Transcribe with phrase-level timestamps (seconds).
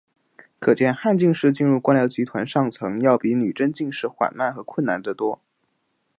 [0.57, 5.39] 可见汉进士进入官僚集团上层要比女真进士缓慢和困难得多。